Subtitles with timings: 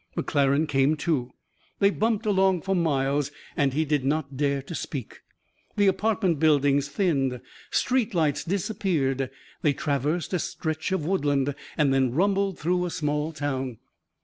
[0.17, 1.29] McClaren came to.
[1.77, 5.21] They bumped along for miles and he did not dare to speak.
[5.75, 7.39] The apartment buildings thinned.
[7.69, 9.29] Street lights disappeared.
[9.61, 13.77] They traversed a stretch of woodland and then rumbled through a small town.